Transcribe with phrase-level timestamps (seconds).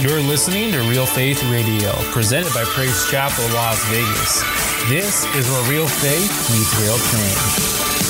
[0.00, 4.42] You're listening to Real Faith Radio, presented by Praise Chapel Las Vegas.
[4.88, 8.07] This is where real faith meets real change.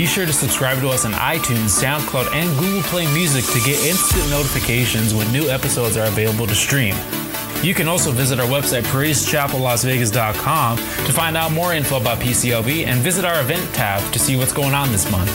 [0.00, 3.84] Be sure to subscribe to us on iTunes, SoundCloud, and Google Play Music to get
[3.84, 6.94] instant notifications when new episodes are available to stream.
[7.62, 13.00] You can also visit our website, praisechapellasvegas.com, to find out more info about PCLV and
[13.00, 15.30] visit our event tab to see what's going on this month.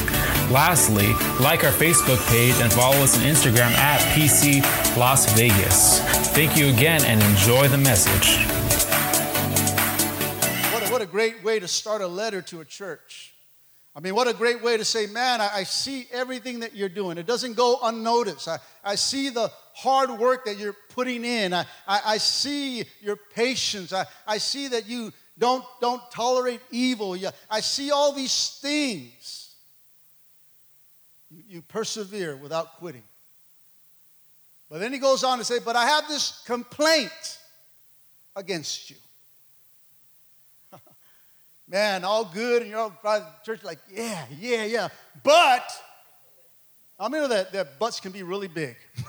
[0.50, 4.64] Lastly, like our Facebook page and follow us on Instagram at PC
[4.98, 6.00] Las Vegas.
[6.30, 8.44] Thank you again and enjoy the message.
[10.74, 13.35] What a, what a great way to start a letter to a church.
[13.96, 16.90] I mean, what a great way to say, man, I, I, see everything that you're
[16.90, 17.18] doing.
[17.18, 18.50] It doesn't go unnoticed.
[18.50, 21.54] I, I see the hard work that you're putting in.
[21.54, 23.94] I, I, I see your patience.
[23.94, 27.16] I, I see that you don't, don't tolerate evil.
[27.16, 29.56] You, I see all these things.
[31.32, 33.04] You, you persevere without quitting.
[34.70, 37.40] But then he goes on to say, But I have this complaint
[38.36, 38.98] against you
[41.68, 44.88] man, all good, and you're all the church like, yeah, yeah, yeah.
[45.24, 45.68] But
[47.00, 48.76] I mean that, that butts can be really big.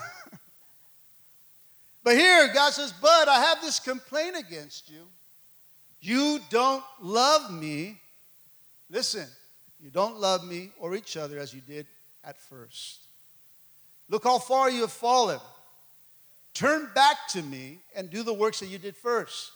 [2.03, 5.01] but here, God says, but I have this complaint against you.
[6.01, 7.99] You don't love me.
[8.89, 9.27] Listen,
[9.81, 11.85] you don't love me or each other as you did
[12.23, 13.07] at first.
[14.09, 15.39] Look how far you have fallen.
[16.53, 19.51] Turn back to me and do the works that you did first.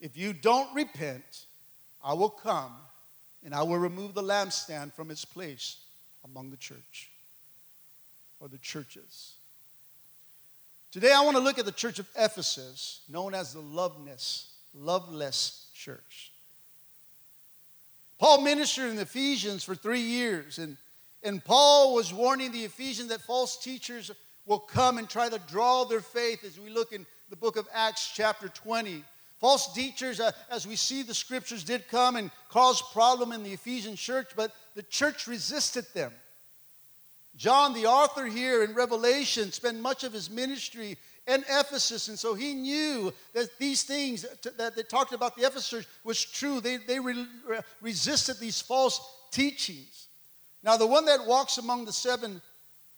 [0.00, 1.45] If you don't repent,
[2.02, 2.72] I will come
[3.44, 5.76] and I will remove the lampstand from its place
[6.24, 7.10] among the church
[8.40, 9.34] or the churches.
[10.92, 15.66] Today I want to look at the church of Ephesus, known as the loveless, loveless
[15.74, 16.32] church.
[18.18, 20.76] Paul ministered in Ephesians for three years, and,
[21.22, 24.10] and Paul was warning the Ephesians that false teachers
[24.46, 27.68] will come and try to draw their faith as we look in the book of
[27.74, 29.04] Acts, chapter 20.
[29.38, 33.52] False teachers, uh, as we see the scriptures, did come and cause problem in the
[33.52, 36.12] Ephesian church, but the church resisted them.
[37.36, 40.96] John, the author here in Revelation, spent much of his ministry
[41.26, 44.24] in Ephesus, and so he knew that these things
[44.56, 46.60] that they talked about the Ephesus was true.
[46.60, 47.26] They, they re-
[47.82, 49.00] resisted these false
[49.32, 50.08] teachings.
[50.62, 52.40] Now, the one that walks among the seven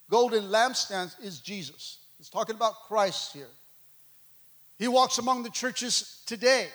[0.09, 1.98] golden lampstands is Jesus.
[2.21, 3.48] It's talking about Christ here.
[4.78, 6.69] He walks among the churches today,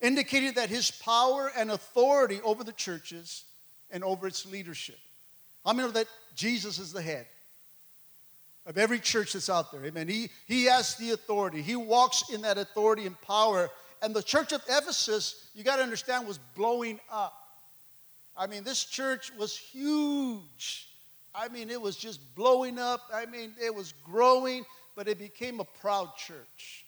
[0.00, 3.44] indicating that his power and authority over the churches
[3.90, 4.98] and over its leadership.
[5.64, 7.26] I mean that Jesus is the head
[8.66, 9.84] of every church that's out there.
[9.84, 10.08] Amen.
[10.08, 13.70] He, he has the authority, he walks in that authority and power.
[14.02, 17.32] And the church of Ephesus, you got to understand, was blowing up.
[18.36, 20.88] I mean, this church was huge.
[21.34, 23.00] I mean, it was just blowing up.
[23.12, 26.83] I mean, it was growing, but it became a proud church.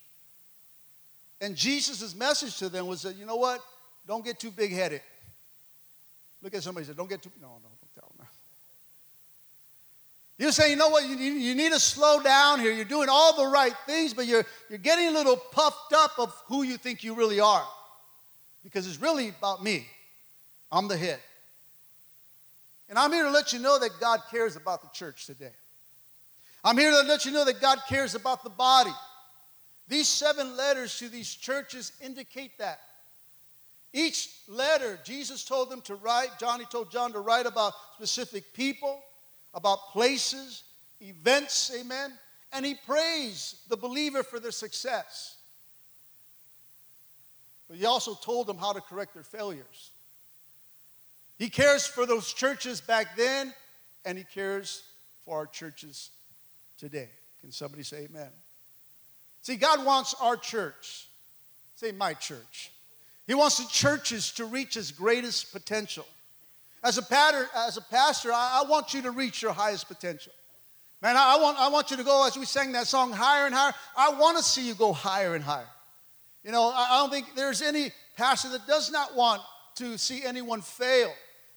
[1.41, 3.61] And Jesus' message to them was that, you know what?
[4.07, 5.03] Don't get too big headed.
[6.43, 8.27] Look at somebody and say, don't get too, no, no, don't tell them.
[10.39, 11.09] You're saying, you know what?
[11.09, 12.71] You, you need to slow down here.
[12.71, 16.31] You're doing all the right things, but you're, you're getting a little puffed up of
[16.47, 17.65] who you think you really are.
[18.63, 19.87] Because it's really about me.
[20.71, 21.21] I'm the head.
[22.89, 25.53] And I'm here to let you know that God cares about the church today.
[26.63, 28.93] I'm here to let you know that God cares about the body.
[29.89, 32.81] These seven letters to these churches indicate that.
[33.93, 39.01] Each letter, Jesus told them to write, Johnny told John to write about specific people,
[39.55, 40.65] about places,
[41.01, 42.13] events, amen.
[42.53, 45.37] And he praised the believer for their success.
[47.69, 49.91] But he also told them how to correct their failures.
[51.39, 53.53] He cares for those churches back then,
[54.05, 54.83] and he cares
[55.25, 56.11] for our churches
[56.79, 57.09] today.
[57.41, 58.31] Can somebody say amen?
[59.47, 61.07] See, God wants our church,
[61.77, 62.73] say my church.
[63.29, 66.05] He wants the churches to reach its greatest potential.
[66.83, 70.33] As a, patter, as a pastor, I, I want you to reach your highest potential.
[71.01, 73.47] Man, I, I, want, I want you to go, as we sang that song, higher
[73.47, 73.73] and higher.
[73.97, 75.69] I want to see you go higher and higher.
[76.43, 79.43] You know, I, I don't think there's any pastor that does not want
[79.77, 81.13] to see anyone fail,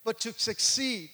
[0.05, 1.09] but to succeed.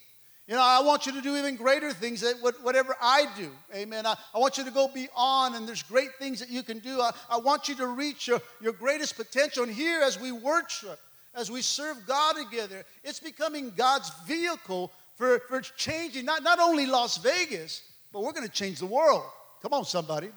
[0.48, 3.50] You know, I want you to do even greater things than whatever I do.
[3.74, 4.06] Amen.
[4.06, 7.02] I, I want you to go beyond, and there's great things that you can do.
[7.02, 9.64] I, I want you to reach your, your greatest potential.
[9.64, 11.00] And here, as we worship,
[11.34, 16.86] as we serve God together, it's becoming God's vehicle for, for changing not, not only
[16.86, 17.82] Las Vegas,
[18.14, 19.24] but we're going to change the world.
[19.64, 20.30] Come on, somebody.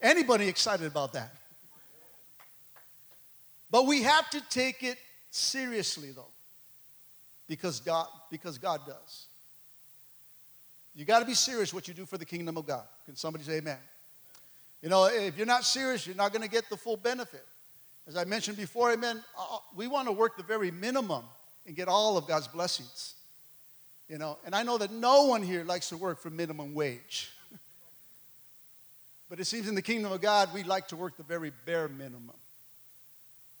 [0.00, 1.34] Anybody excited about that?
[3.72, 4.98] But we have to take it
[5.30, 6.30] seriously, though,
[7.48, 9.26] because God, because God does.
[10.94, 12.84] You got to be serious what you do for the kingdom of God.
[13.06, 13.78] Can somebody say amen?
[14.82, 17.46] You know, if you're not serious, you're not going to get the full benefit.
[18.06, 21.22] As I mentioned before, amen, uh, uh, we want to work the very minimum
[21.66, 23.14] and get all of God's blessings.
[24.08, 27.30] You know, and I know that no one here likes to work for minimum wage.
[29.30, 31.88] but it seems in the kingdom of God, we like to work the very bare
[31.88, 32.34] minimum.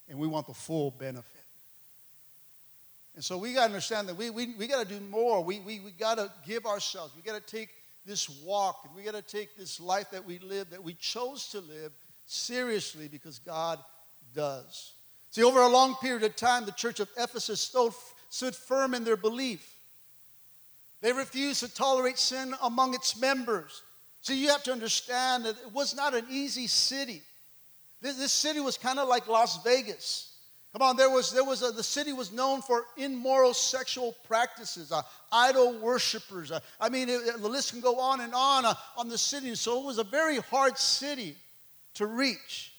[0.08, 1.41] And we want the full benefit.
[3.14, 5.44] And so we got to understand that we, we, we got to do more.
[5.44, 7.14] We, we, we got to give ourselves.
[7.14, 7.68] We got to take
[8.04, 11.60] this walk we got to take this life that we live, that we chose to
[11.60, 11.92] live,
[12.26, 13.78] seriously because God
[14.34, 14.92] does.
[15.30, 17.92] See, over a long period of time, the church of Ephesus stood,
[18.28, 19.76] stood firm in their belief.
[21.00, 23.82] They refused to tolerate sin among its members.
[24.20, 27.22] So you have to understand that it was not an easy city.
[28.00, 30.31] This, this city was kind of like Las Vegas.
[30.72, 34.90] Come on, there was, there was a, the city was known for immoral sexual practices,
[34.90, 36.50] uh, idol worshippers.
[36.50, 39.18] Uh, I mean, it, it, the list can go on and on uh, on the
[39.18, 39.54] city.
[39.54, 41.36] So it was a very hard city
[41.94, 42.72] to reach.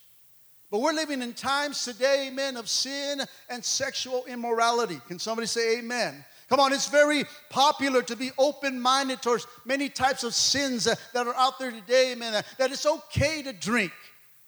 [0.72, 5.00] But we're living in times today, amen, of sin and sexual immorality.
[5.08, 6.26] Can somebody say amen?
[6.50, 11.28] Come on, it's very popular to be open minded towards many types of sins that
[11.28, 13.92] are out there today, amen, that it's okay to drink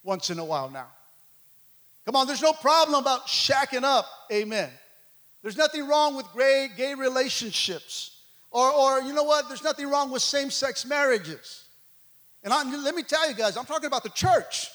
[0.04, 0.88] once in a while now.
[2.06, 4.06] Come on, there's no problem about shacking up.
[4.32, 4.70] Amen.
[5.42, 8.12] There's nothing wrong with gay, gay relationships.
[8.52, 9.48] Or, or, you know what?
[9.48, 11.66] There's nothing wrong with same sex marriages.
[12.44, 14.70] And I, let me tell you guys, I'm talking about the church.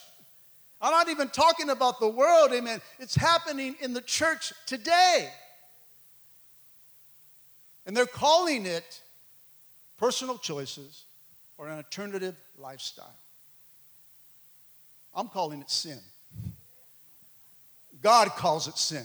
[0.83, 2.81] I'm not even talking about the world, amen.
[2.99, 5.31] It's happening in the church today.
[7.87, 9.01] And they're calling it
[9.99, 11.05] personal choices
[11.59, 13.15] or an alternative lifestyle.
[15.15, 15.99] I'm calling it sin.
[18.03, 19.05] God calls it sin.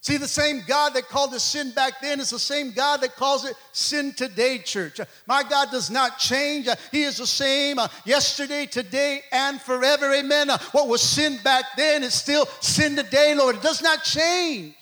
[0.00, 3.14] See, the same God that called it sin back then is the same God that
[3.14, 5.00] calls it sin today, church.
[5.28, 6.66] My God does not change.
[6.90, 10.12] He is the same uh, yesterday, today, and forever.
[10.12, 10.50] Amen.
[10.50, 13.56] Uh, what was sin back then is still sin today, Lord.
[13.56, 14.74] It does not change.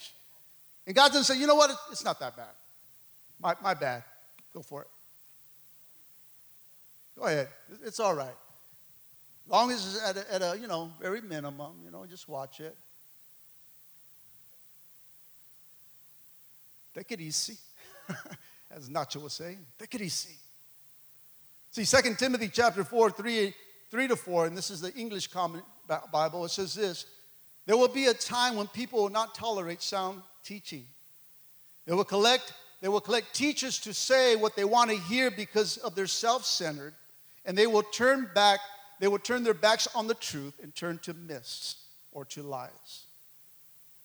[0.87, 1.71] And God doesn't say, you know what?
[1.93, 2.47] It's not that bad.
[3.39, 4.03] My, my bad.
[4.55, 4.89] Go for it.
[7.19, 7.49] Go ahead.
[7.85, 8.35] It's all right
[9.51, 12.61] long as it's at a, at a, you know, very minimum, you know, just watch
[12.61, 12.77] it.
[16.95, 17.57] Take it easy.
[18.71, 20.37] As Nacho was saying, take it easy.
[21.73, 23.55] See, 2 Timothy chapter 4, 3,
[23.91, 25.63] 3 to 4, and this is the English Common
[26.13, 27.07] Bible, it says this
[27.67, 30.85] There will be a time when people will not tolerate sound teaching.
[31.87, 35.77] They will collect, they will collect teachers to say what they want to hear because
[35.79, 36.95] of their self-centered,
[37.45, 38.61] and they will turn back
[39.01, 41.77] they would turn their backs on the truth and turn to myths
[42.13, 43.05] or to lies.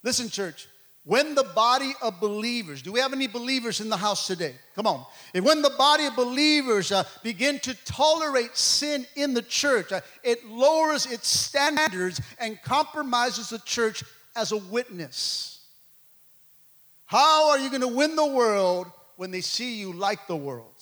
[0.02, 0.68] Listen, church,
[1.04, 4.56] when the body of believers, do we have any believers in the house today?
[4.76, 5.06] Come on.
[5.36, 10.02] If when the body of believers uh, begin to tolerate sin in the church, uh,
[10.24, 14.04] it lowers its standards and compromises the church
[14.36, 15.60] as a witness.
[17.06, 20.74] How are you going to win the world when they see you like the world?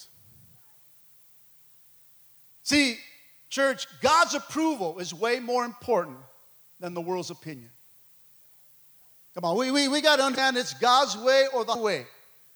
[2.63, 2.97] See,
[3.53, 6.17] Church, God's approval is way more important
[6.79, 7.69] than the world's opinion.
[9.35, 12.07] Come on, we, we, we got to understand it's God's way or the way.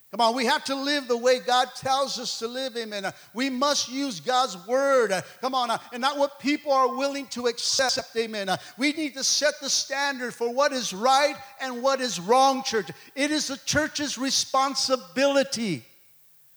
[0.09, 3.05] Come on, we have to live the way God tells us to live, amen.
[3.05, 6.95] Uh, we must use God's word, uh, come on, uh, and not what people are
[6.95, 8.49] willing to accept, amen.
[8.79, 12.89] we need to set the standard for what is right and what is wrong, church.
[13.13, 15.83] It is the church's responsibility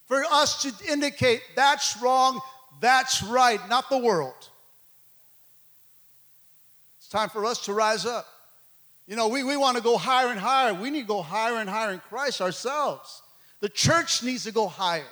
[0.06, 2.40] for us to indicate that's wrong,
[2.80, 4.48] that's right, not the world.
[6.98, 8.26] It's time for us to rise up.
[9.06, 10.72] You know, we, we want to go higher and higher.
[10.72, 13.22] We need to go higher and higher in Christ ourselves.
[13.60, 15.04] The church needs to go higher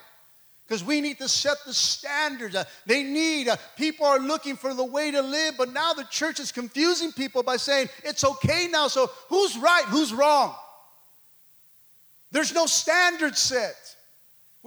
[0.67, 2.55] because we need to set the standards.
[2.55, 6.05] Uh, they need, uh, people are looking for the way to live, but now the
[6.05, 8.89] church is confusing people by saying it's okay now.
[8.89, 9.85] So who's right?
[9.87, 10.55] Who's wrong?
[12.31, 13.88] There's no standard set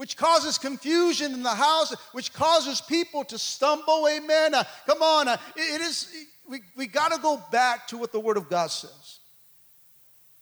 [0.02, 4.08] which causes confusion in the house, which causes people to stumble.
[4.08, 4.52] Amen.
[4.52, 5.28] Uh, come on.
[5.28, 6.12] Uh, it, it is,
[6.48, 9.20] we, we got to go back to what the Word of God says.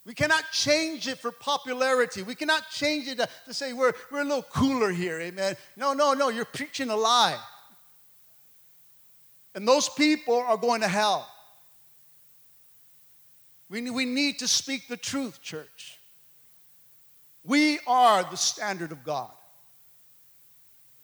[0.06, 2.22] We cannot change it for popularity.
[2.22, 5.20] We cannot change it to, to say we're, we're a little cooler here.
[5.20, 5.54] Amen.
[5.76, 6.30] No, no, no.
[6.30, 7.38] You're preaching a lie.
[9.54, 11.28] And those people are going to hell.
[13.68, 15.98] We, we need to speak the truth, church.
[17.44, 19.32] We are the standard of God.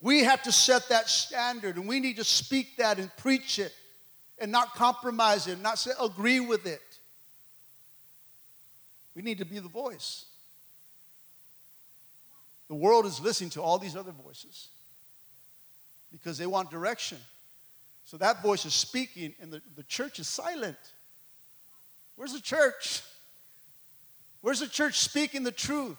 [0.01, 3.73] We have to set that standard and we need to speak that and preach it
[4.39, 6.83] and not compromise it, not say, agree with it.
[9.15, 10.27] We need to be the voice.
[12.69, 14.69] The world is listening to all these other voices
[16.13, 17.19] because they want direction.
[18.05, 20.77] So that voice is speaking and the, the church is silent.
[22.17, 23.03] Where's the church?
[24.43, 25.99] Where's the church speaking the truth?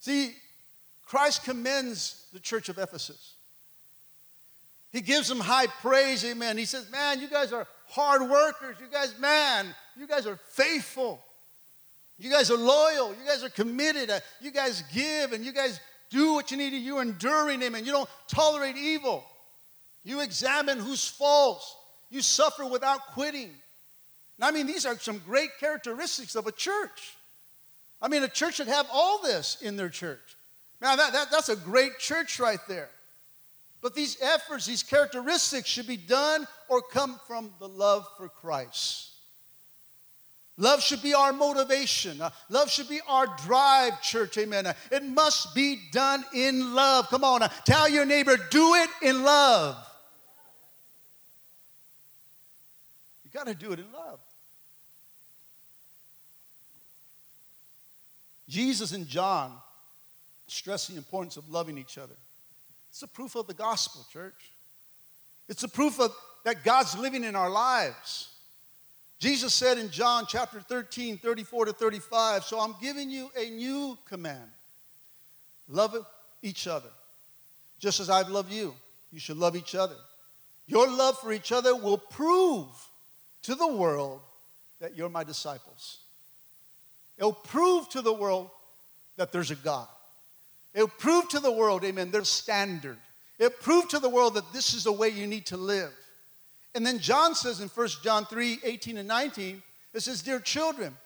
[0.00, 0.34] See,
[1.06, 3.34] Christ commends the church of Ephesus.
[4.92, 6.56] He gives them high praise, amen.
[6.56, 8.76] He says, Man, you guys are hard workers.
[8.80, 11.22] You guys, man, you guys are faithful.
[12.18, 13.10] You guys are loyal.
[13.10, 14.10] You guys are committed.
[14.10, 16.76] Uh, you guys give and you guys do what you need to.
[16.76, 17.84] You're enduring, amen.
[17.84, 19.24] You don't tolerate evil.
[20.04, 21.76] You examine who's false.
[22.10, 23.50] You suffer without quitting.
[24.40, 27.14] I mean, these are some great characteristics of a church.
[28.00, 30.36] I mean, a church should have all this in their church.
[30.80, 32.90] Now, that, that, that's a great church right there.
[33.80, 39.10] But these efforts, these characteristics should be done or come from the love for Christ.
[40.56, 42.20] Love should be our motivation.
[42.20, 44.36] Uh, love should be our drive, church.
[44.38, 44.66] Amen.
[44.66, 47.08] Uh, it must be done in love.
[47.08, 49.76] Come on, uh, tell your neighbor, do it in love.
[53.24, 54.18] You got to do it in love.
[58.48, 59.52] Jesus and John
[60.46, 62.14] stress the importance of loving each other.
[62.90, 64.52] It's a proof of the gospel, church.
[65.48, 66.12] It's a proof of
[66.44, 68.28] that God's living in our lives.
[69.18, 73.98] Jesus said in John chapter 13, 34 to 35, So I'm giving you a new
[74.08, 74.50] command
[75.68, 75.94] love
[76.42, 76.88] each other.
[77.78, 78.74] Just as I've loved you,
[79.12, 79.96] you should love each other.
[80.66, 82.66] Your love for each other will prove
[83.42, 84.20] to the world
[84.80, 85.98] that you're my disciples.
[87.18, 88.50] It'll prove to the world
[89.16, 89.88] that there's a God.
[90.74, 92.98] It'll prove to the world, amen, there's standard.
[93.38, 95.92] It'll prove to the world that this is the way you need to live.
[96.74, 99.62] And then John says in 1 John 3 18 and 19,
[99.94, 100.96] it says, Dear children,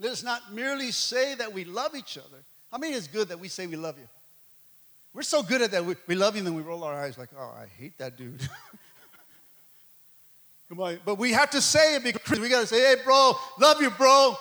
[0.00, 2.38] let us not merely say that we love each other.
[2.70, 4.08] How many is good that we say we love you?
[5.14, 5.84] We're so good at that.
[5.84, 8.16] We, we love you, and then we roll our eyes like, oh, I hate that
[8.16, 8.40] dude.
[10.70, 10.98] Come on.
[11.04, 13.90] But we have to say it because we got to say, hey, bro, love you,
[13.90, 14.34] bro.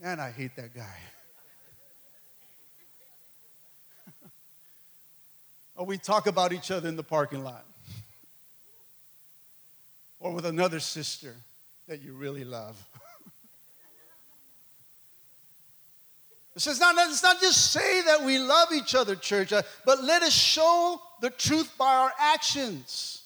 [0.00, 0.96] Man, I hate that guy.
[5.76, 7.64] or we talk about each other in the parking lot.
[10.20, 11.34] or with another sister
[11.88, 12.76] that you really love.
[16.56, 20.02] It says, not, let's not just say that we love each other, church, uh, but
[20.02, 23.22] let us show the truth by our actions.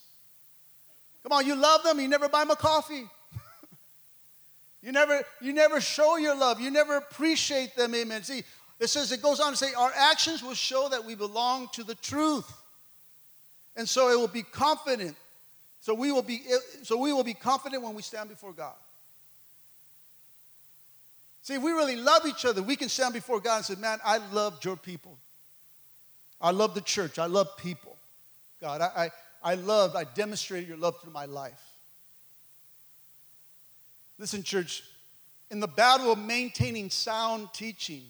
[1.22, 3.08] Come on, you love them, you never buy them a coffee.
[4.82, 6.60] You never, you never show your love.
[6.60, 7.94] You never appreciate them.
[7.94, 8.22] Amen.
[8.24, 8.42] See,
[8.80, 11.84] it says, it goes on to say, our actions will show that we belong to
[11.84, 12.52] the truth.
[13.76, 15.16] And so it will be confident.
[15.80, 16.42] So we will be,
[16.82, 18.74] so we will be confident when we stand before God.
[21.42, 23.98] See, if we really love each other, we can stand before God and say, Man,
[24.04, 25.18] I loved your people.
[26.40, 27.18] I love the church.
[27.18, 27.96] I love people.
[28.60, 29.10] God, I,
[29.42, 31.71] I, I loved, I demonstrated your love through my life.
[34.22, 34.84] Listen, church,
[35.50, 38.04] in the battle of maintaining sound teaching,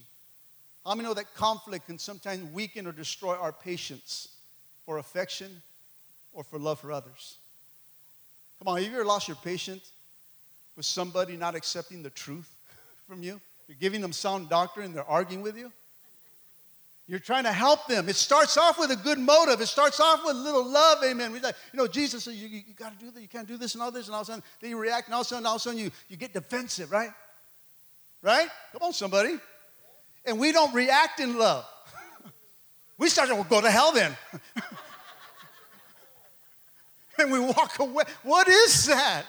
[0.85, 4.29] how many know that conflict can sometimes weaken or destroy our patience
[4.85, 5.63] for affection
[6.35, 7.39] or for love for others?
[8.59, 9.91] Come on, have you ever lost your patience
[10.77, 12.51] with somebody not accepting the truth
[13.09, 13.41] from you?
[13.67, 15.73] You're giving them sound doctrine they're arguing with you?
[17.13, 18.09] You're trying to help them.
[18.09, 19.61] It starts off with a good motive.
[19.61, 21.31] It starts off with a little love, amen.
[21.31, 23.21] We Like, you know, Jesus said, you, you, you got to do that.
[23.21, 24.07] You can't do this and all this.
[24.07, 25.61] And all of a sudden, then you react, and all of a sudden, all of
[25.61, 27.11] a sudden you, you get defensive, right?
[28.23, 28.49] Right?
[28.73, 29.39] Come on, somebody.
[30.25, 31.67] And we don't react in love.
[32.97, 34.17] we start to well, go to hell then.
[37.19, 38.05] and we walk away.
[38.23, 39.25] What is that?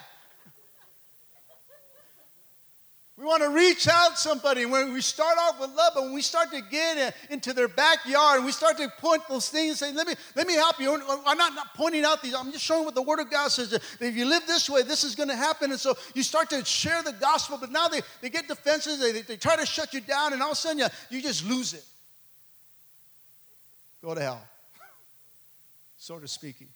[3.24, 4.66] We want to reach out somebody.
[4.66, 8.40] When we start off with love, but when we start to get into their backyard
[8.40, 10.94] and we start to point those things and say, let me, let me help you.
[11.26, 13.70] I'm not, not pointing out these, I'm just showing what the Word of God says.
[13.70, 15.72] That if you live this way, this is going to happen.
[15.72, 19.22] And so you start to share the gospel, but now they, they get defenses, they,
[19.22, 21.74] they try to shut you down, and all of a sudden you, you just lose
[21.74, 21.86] it.
[24.02, 24.42] Go to hell,
[25.98, 26.68] sort of speaking.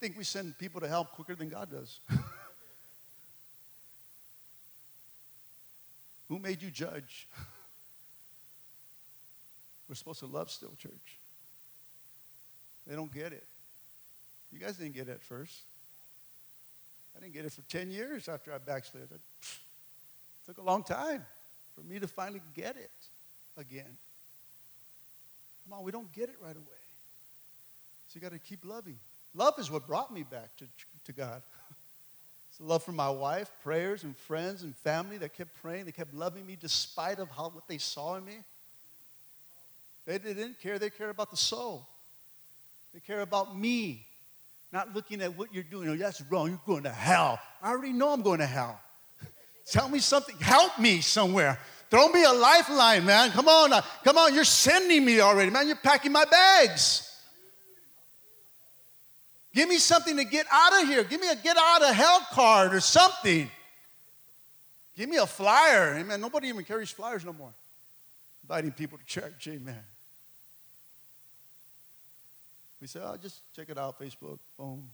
[0.00, 2.00] Think we send people to hell quicker than God does.
[6.28, 7.28] Who made you judge?
[9.88, 11.18] We're supposed to love still, church.
[12.86, 13.44] They don't get it.
[14.52, 15.60] You guys didn't get it at first.
[17.16, 19.08] I didn't get it for 10 years after I backslid.
[19.10, 19.20] It
[20.46, 21.24] took a long time
[21.74, 22.90] for me to finally get it
[23.58, 23.96] again.
[25.64, 26.64] Come on, we don't get it right away.
[28.08, 28.98] So you got to keep loving.
[29.34, 30.66] Love is what brought me back to,
[31.04, 31.42] to God.
[32.48, 35.84] it's the love for my wife, prayers and friends and family that kept praying.
[35.84, 38.38] They kept loving me despite of how what they saw in me.
[40.06, 40.78] They, didn't care.
[40.78, 41.86] They cared about the soul.
[42.92, 44.06] They care about me,
[44.72, 45.88] not looking at what you're doing.
[45.88, 46.48] Oh, that's wrong.
[46.48, 47.38] You're going to hell.
[47.62, 48.80] I already know I'm going to hell.
[49.66, 50.36] Tell me something.
[50.40, 51.60] Help me somewhere.
[51.90, 53.30] Throw me a lifeline, man.
[53.30, 53.72] Come on.
[53.72, 54.34] Uh, come on.
[54.34, 55.68] You're sending me already, man.
[55.68, 57.09] You're packing my bags.
[59.52, 61.02] Give me something to get out of here.
[61.02, 63.50] Give me a get out of hell card or something.
[64.96, 65.96] Give me a flyer.
[65.96, 66.20] Amen.
[66.20, 67.52] Nobody even carries flyers no more.
[68.44, 69.48] Inviting people to church.
[69.48, 69.82] Amen.
[72.80, 74.88] We say, oh, just check it out Facebook, phone,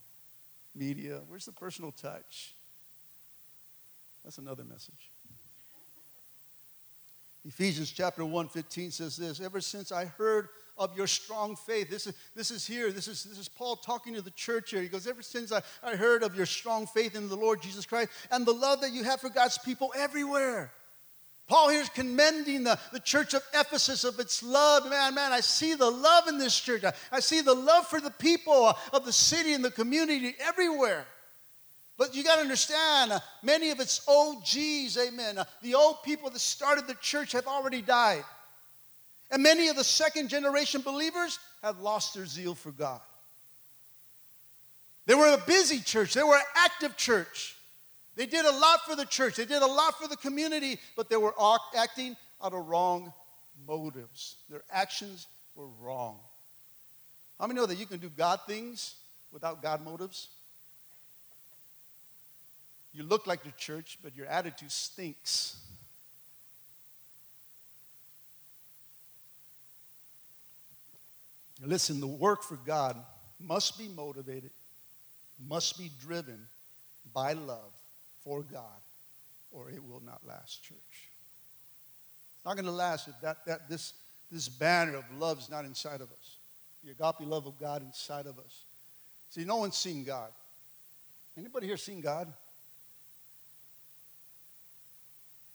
[0.74, 1.20] media.
[1.28, 2.52] Where's the personal touch?
[4.24, 5.10] That's another message.
[7.46, 10.48] Ephesians chapter 1 15 says this Ever since I heard
[10.78, 14.14] of your strong faith, this is, this is here, this is, this is Paul talking
[14.14, 14.82] to the church here.
[14.82, 17.86] He goes, Ever since I, I heard of your strong faith in the Lord Jesus
[17.86, 20.72] Christ and the love that you have for God's people everywhere.
[21.46, 24.90] Paul here is commending the, the church of Ephesus of its love.
[24.90, 26.82] Man, man, I see the love in this church.
[26.84, 31.06] I, I see the love for the people of the city and the community everywhere.
[31.96, 36.86] But you got to understand, many of its OGs, amen, the old people that started
[36.86, 38.24] the church have already died.
[39.36, 43.02] And many of the second generation believers have lost their zeal for God.
[45.04, 47.54] They were a busy church, they were an active church.
[48.14, 51.10] They did a lot for the church, they did a lot for the community, but
[51.10, 51.34] they were
[51.76, 53.12] acting out of wrong
[53.68, 54.36] motives.
[54.48, 56.16] Their actions were wrong.
[57.38, 58.94] How many know that you can do God things
[59.32, 60.28] without God motives?
[62.94, 65.58] You look like the church, but your attitude stinks.
[71.64, 72.96] Listen, the work for God
[73.40, 74.50] must be motivated,
[75.48, 76.38] must be driven
[77.12, 77.72] by love
[78.22, 78.80] for God,
[79.52, 80.76] or it will not last, church.
[82.36, 83.94] It's not going to last if that, that, this,
[84.30, 86.36] this banner of love is not inside of us.
[86.84, 88.64] The agape love of God inside of us.
[89.30, 90.30] See, no one's seen God.
[91.36, 92.32] Anybody here seen God?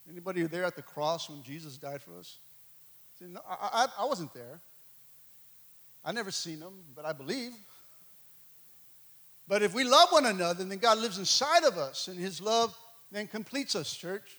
[0.10, 2.38] Anybody there at the cross when Jesus died for us?
[3.20, 4.60] See, no, I, I, I wasn't there.
[6.04, 7.52] I never seen them, but I believe.
[9.48, 12.76] But if we love one another, then God lives inside of us, and His love
[13.12, 14.38] then completes us, church.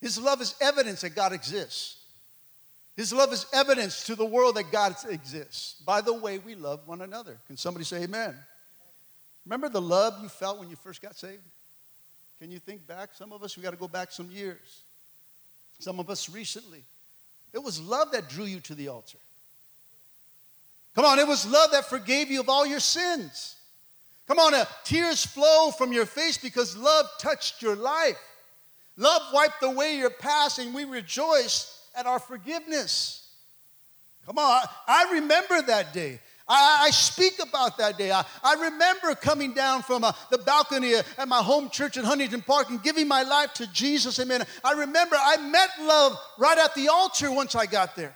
[0.00, 1.98] His love is evidence that God exists.
[2.96, 6.80] His love is evidence to the world that God exists by the way we love
[6.86, 7.38] one another.
[7.46, 8.34] Can somebody say amen?
[9.46, 11.42] Remember the love you felt when you first got saved?
[12.40, 13.10] Can you think back?
[13.14, 14.82] Some of us, we got to go back some years.
[15.78, 16.82] Some of us recently.
[17.52, 19.18] It was love that drew you to the altar.
[20.94, 23.56] Come on, it was love that forgave you of all your sins.
[24.28, 28.18] Come on, uh, tears flow from your face because love touched your life.
[28.96, 33.30] Love wiped away your past, and we rejoice at our forgiveness.
[34.26, 36.20] Come on, I remember that day.
[36.48, 38.12] I, I speak about that day.
[38.12, 42.42] I, I remember coming down from uh, the balcony at my home church in Huntington
[42.42, 44.18] Park and giving my life to Jesus.
[44.18, 44.44] Amen.
[44.62, 48.14] I remember I met love right at the altar once I got there.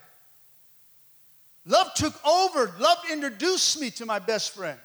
[1.66, 2.72] Love took over.
[2.78, 4.78] Love introduced me to my best friend.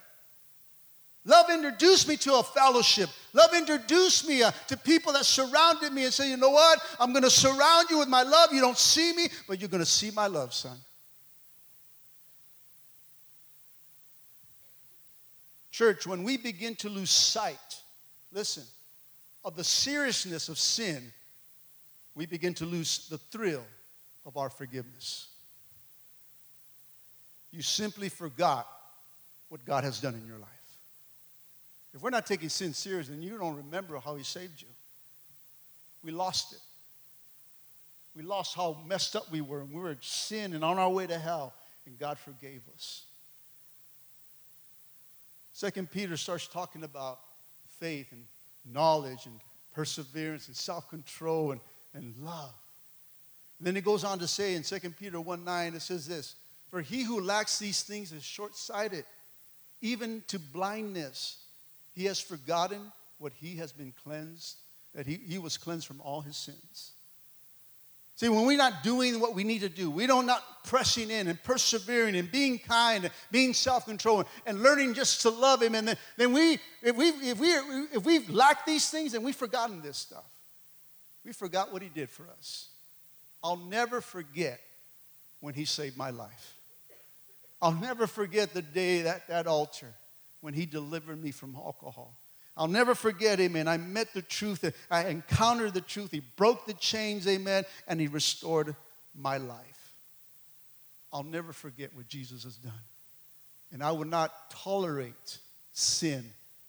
[1.24, 3.08] Love introduced me to a fellowship.
[3.32, 6.80] Love introduced me uh, to people that surrounded me and said, you know what?
[6.98, 8.52] I'm going to surround you with my love.
[8.52, 10.76] You don't see me, but you're going to see my love, son.
[15.70, 17.80] Church, when we begin to lose sight,
[18.32, 18.64] listen,
[19.44, 21.12] of the seriousness of sin,
[22.16, 23.64] we begin to lose the thrill
[24.26, 25.28] of our forgiveness.
[27.52, 28.66] You simply forgot
[29.48, 30.48] what God has done in your life.
[31.94, 34.68] If we're not taking sin serious, then you don't remember how He saved you.
[36.02, 36.58] We lost it.
[38.16, 40.88] We lost how messed up we were, and we were in sin and on our
[40.88, 41.54] way to hell,
[41.86, 43.02] and God forgave us.
[45.52, 47.20] Second Peter starts talking about
[47.78, 48.24] faith and
[48.72, 49.38] knowledge and
[49.74, 51.60] perseverance and self-control and,
[51.94, 52.54] and love.
[53.58, 56.36] And then it goes on to say in 2 Peter 1 9, it says this
[56.72, 59.04] For he who lacks these things is short sighted,
[59.82, 61.36] even to blindness.
[61.92, 64.56] He has forgotten what he has been cleansed,
[64.94, 66.92] that he, he was cleansed from all his sins.
[68.16, 71.28] See, when we're not doing what we need to do, we don't not pressing in
[71.28, 75.86] and persevering and being kind and being self-controlled and learning just to love him, and
[75.86, 79.82] then, then we, if we if we if we've lacked these things, then we've forgotten
[79.82, 80.24] this stuff.
[81.22, 82.68] We forgot what he did for us.
[83.44, 84.58] I'll never forget
[85.40, 86.54] when he saved my life.
[87.62, 89.94] I'll never forget the day at that altar
[90.40, 92.12] when he delivered me from alcohol.
[92.56, 93.68] I'll never forget, amen.
[93.68, 94.64] I met the truth.
[94.90, 96.10] I encountered the truth.
[96.10, 98.74] He broke the chains, amen, and he restored
[99.14, 99.92] my life.
[101.12, 102.72] I'll never forget what Jesus has done.
[103.72, 105.38] And I will not tolerate
[105.72, 106.24] sin,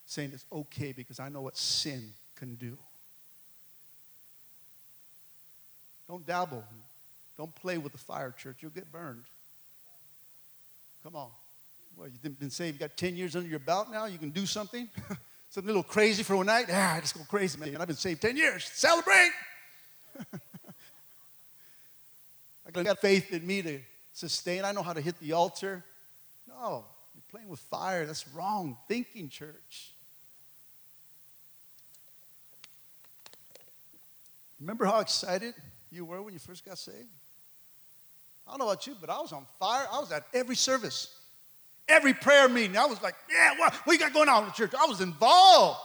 [0.05, 2.77] saying it's okay because I know what sin can do.
[6.07, 6.63] Don't dabble.
[7.35, 8.57] Don't play with the fire, church.
[8.61, 9.23] You'll get burned.
[11.03, 11.29] Come on.
[11.97, 14.45] Well, you've been saved, you got 10 years under your belt now, you can do
[14.45, 14.89] something.
[15.49, 16.65] something a little crazy for one night.
[16.69, 17.75] Yeah, I just go crazy, man.
[17.77, 18.65] I've been saved 10 years.
[18.73, 19.31] Celebrate.
[22.65, 23.79] I got faith in me to
[24.13, 24.63] sustain.
[24.65, 25.83] I know how to hit the altar.
[26.47, 28.05] No, you're playing with fire.
[28.05, 29.91] That's wrong thinking, church.
[34.59, 35.53] Remember how excited
[35.91, 37.09] you were when you first got saved?
[38.47, 39.87] I don't know about you, but I was on fire.
[39.91, 41.15] I was at every service,
[41.87, 42.77] every prayer meeting.
[42.77, 44.73] I was like, yeah, what, what you got going on in the church?
[44.79, 45.79] I was involved.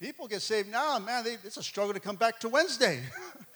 [0.00, 3.02] People get saved now, man, they, it's a struggle to come back to Wednesday.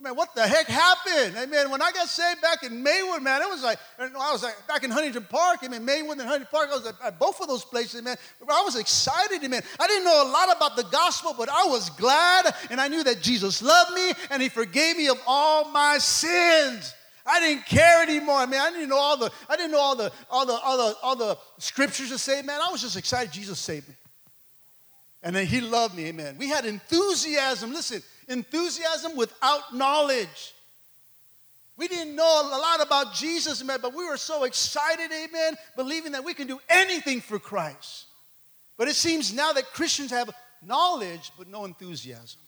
[0.00, 1.36] I mean, what the heck happened?
[1.36, 4.42] I mean, when I got saved back in Maywood, man, it was like, I was
[4.42, 5.58] like back in Huntington Park.
[5.62, 8.16] I mean, Maywood and Huntington Park, I was at both of those places, man.
[8.48, 9.62] I was excited, man.
[9.78, 13.04] I didn't know a lot about the gospel, but I was glad, and I knew
[13.04, 16.94] that Jesus loved me, and He forgave me of all my sins.
[17.26, 18.36] I didn't care anymore.
[18.36, 20.78] I mean, I didn't know all the, I didn't know all the, all the, all
[20.78, 22.58] the, all the scriptures to say, man.
[22.66, 23.94] I was just excited Jesus saved me.
[25.22, 26.36] And then he loved me, amen.
[26.38, 27.74] We had enthusiasm.
[27.74, 30.54] Listen, enthusiasm without knowledge.
[31.76, 36.12] We didn't know a lot about Jesus, man, but we were so excited, amen, believing
[36.12, 38.06] that we can do anything for Christ.
[38.76, 40.30] But it seems now that Christians have
[40.64, 42.40] knowledge but no enthusiasm.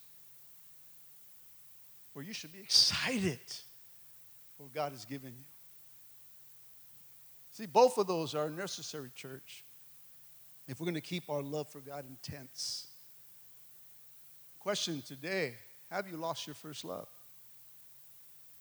[2.12, 3.40] Where you should be excited
[4.56, 5.44] for what God has given you.
[7.52, 9.64] See, both of those are necessary, church,
[10.68, 12.86] if we're going to keep our love for God intense.
[14.58, 15.54] Question today
[15.92, 17.06] have you lost your first love?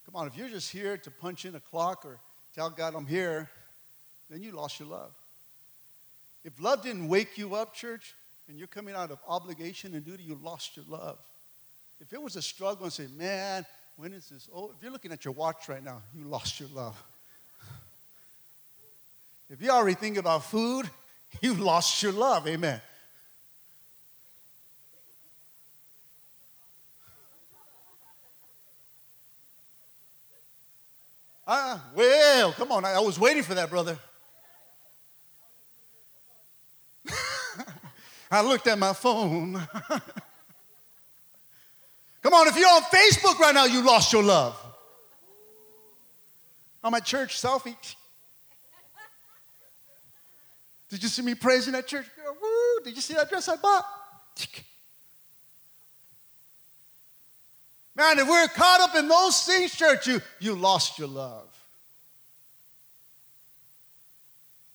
[0.06, 2.20] Come on, if you're just here to punch in a clock or
[2.54, 3.50] tell God I'm here,
[4.30, 5.12] then you lost your love.
[6.44, 8.14] If love didn't wake you up, church,
[8.50, 11.18] and you're coming out of obligation and duty, you lost your love.
[12.02, 13.66] If it was a struggle and say, man,
[13.96, 14.50] when is this?
[14.54, 17.02] Oh, if you're looking at your watch right now, you lost your love.
[19.50, 20.90] if you already think about food,
[21.42, 22.46] you lost your love.
[22.48, 22.82] Amen.
[31.46, 32.86] Uh, well, come on.
[32.86, 33.98] I, I was waiting for that, brother.
[38.32, 39.54] I looked at my phone.
[42.22, 44.58] come on, if you're on Facebook right now, you lost your love.
[46.84, 47.76] I'm at church selfie.
[50.90, 52.36] Did you see me praising at church girl?
[52.42, 52.84] Woo!
[52.84, 53.86] Did you see that dress I bought?
[57.96, 61.48] Man, if we're caught up in those things, church, you, you lost your love.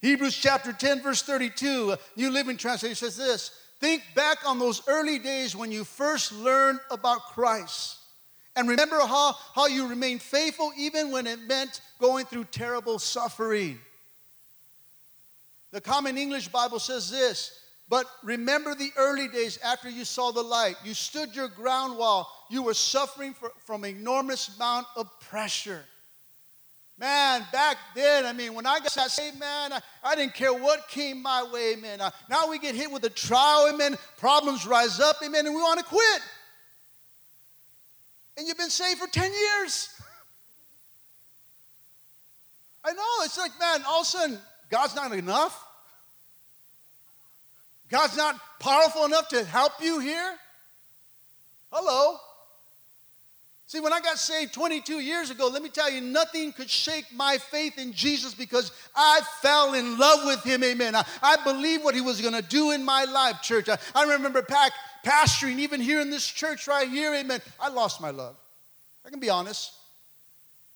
[0.03, 3.51] Hebrews chapter 10, verse 32, uh, New Living Translation says this
[3.81, 7.97] Think back on those early days when you first learned about Christ.
[8.55, 13.79] And remember how, how you remained faithful even when it meant going through terrible suffering.
[15.73, 20.43] The Common English Bible says this but remember the early days after you saw the
[20.43, 20.75] light.
[20.85, 25.85] You stood your ground while you were suffering for, from enormous amount of pressure.
[26.99, 30.89] Man, back then, I mean, when I got saved, man, I, I didn't care what
[30.89, 32.01] came my way, man.
[32.01, 33.99] Uh, now we get hit with a trial, amen.
[34.17, 36.23] Problems rise up, amen, and we want to quit.
[38.39, 39.91] And you've been saved for 10 years.
[42.83, 44.39] I know, it's like, man, all of a sudden,
[44.71, 45.63] God's not enough.
[47.91, 50.35] God's not powerful enough to help you here?
[51.71, 52.19] Hello?
[53.69, 57.07] See, when I got saved 22 years ago, let me tell you, nothing could shake
[57.13, 60.63] my faith in Jesus because I fell in love with Him.
[60.63, 60.95] Amen.
[60.95, 63.69] I, I believe what He was going to do in my life, church.
[63.69, 64.71] I, I remember back
[65.05, 67.13] pastoring, even here in this church right here.
[67.13, 67.41] Amen.
[67.59, 68.37] I lost my love.
[69.05, 69.73] I can be honest.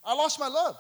[0.05, 0.77] I lost my love.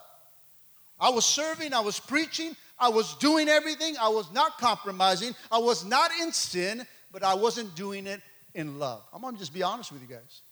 [0.98, 3.94] I was serving, I was preaching, I was doing everything.
[4.00, 5.34] I was not compromising.
[5.50, 8.20] I was not in sin, but I wasn't doing it
[8.54, 9.02] in love.
[9.12, 10.42] I'm gonna just be honest with you guys.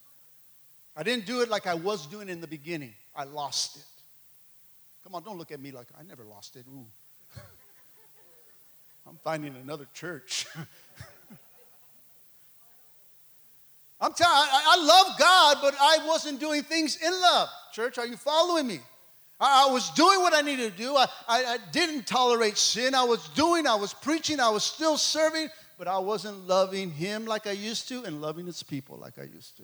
[0.98, 2.92] I didn't do it like I was doing in the beginning.
[3.14, 3.84] I lost it.
[5.04, 6.64] Come on, don't look at me like I never lost it.
[6.68, 6.84] Ooh.
[9.06, 10.48] I'm finding another church.
[14.00, 17.48] I'm telling I, I love God, but I wasn't doing things in love.
[17.72, 18.80] Church, are you following me?
[19.40, 20.96] I, was doing what I needed to do.
[20.96, 22.96] I, I, I didn't tolerate sin.
[22.96, 27.24] I was doing, I was preaching, I was still serving, but I wasn't loving Him
[27.24, 29.62] like I used to and loving His people like I used to.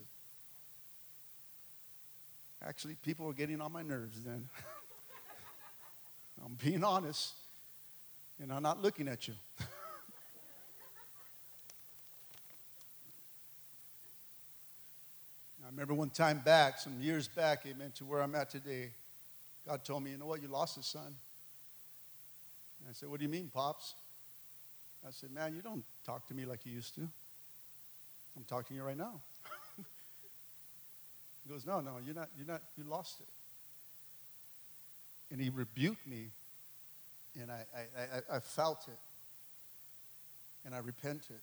[2.66, 4.48] Actually, people were getting on my nerves then.
[6.44, 7.34] I'm being honest,
[8.42, 9.34] and I'm not looking at you.
[9.60, 9.66] I
[15.70, 18.90] remember one time back, some years back, amen, to where I'm at today.
[19.66, 21.06] God told me, you know what, you lost a son.
[21.06, 23.94] And I said, what do you mean, Pops?
[25.06, 27.02] I said, man, you don't talk to me like you used to.
[28.36, 29.20] I'm talking to you right now.
[31.46, 33.26] He goes, no, no, you're not, you're not, you lost it.
[35.32, 36.26] And he rebuked me,
[37.40, 38.98] and I, I, I, I felt it,
[40.64, 41.36] and I repented.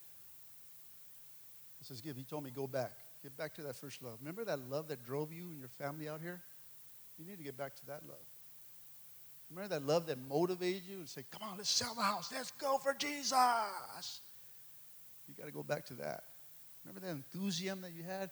[1.80, 2.94] He says, give, he told me, go back.
[3.24, 4.14] Get back to that first love.
[4.22, 6.40] Remember that love that drove you and your family out here?
[7.20, 8.18] You need to get back to that love.
[9.52, 12.32] Remember that love that motivated you and say, come on, let's sell the house.
[12.32, 13.34] Let's go for Jesus.
[15.28, 16.24] You got to go back to that.
[16.86, 18.30] Remember that enthusiasm that you had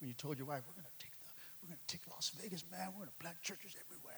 [0.00, 1.30] when you told your wife, we're going to take the,
[1.62, 2.88] we're going to take Las Vegas, man.
[2.92, 4.14] We're going to plant churches everywhere.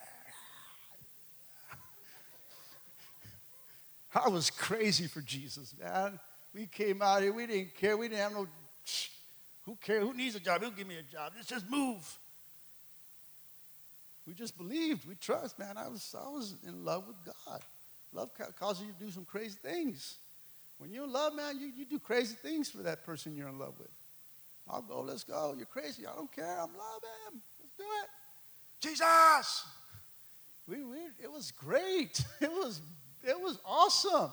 [4.27, 6.19] I was crazy for Jesus, man.
[6.55, 7.97] We came out here, we didn't care.
[7.97, 8.47] We didn't have no
[9.65, 10.03] who cares?
[10.03, 10.61] Who needs a job?
[10.63, 11.33] He'll give me a job.
[11.37, 12.19] Let's just move.
[14.27, 15.09] We just believed.
[15.09, 15.77] We trust, man.
[15.79, 17.61] I was, I was in love with God.
[18.13, 20.17] Love causes you to do some crazy things.
[20.79, 23.59] When you're in love, man, you, you do crazy things for that person you're in
[23.59, 23.89] love with.
[24.71, 25.55] I'll go, let's go.
[25.57, 26.07] You're crazy.
[26.07, 26.61] I don't care.
[26.61, 27.41] I'm loving.
[27.61, 28.09] Let's do it.
[28.81, 29.65] Jesus.
[30.67, 32.25] We, we, it was great.
[32.41, 32.81] It was,
[33.25, 34.33] it was awesome.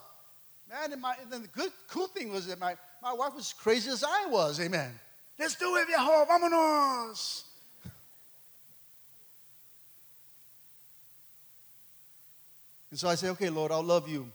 [0.68, 3.52] Man, and, my, and then the good, cool thing was that my, my wife was
[3.52, 4.60] crazy as I was.
[4.60, 4.92] Amen.
[5.38, 6.24] Let's do it, viejo.
[6.24, 7.42] Vámonos.
[12.90, 14.30] And so I say, okay, Lord, I'll love you.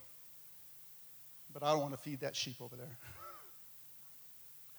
[1.54, 2.88] But I don't want to feed that sheep over there.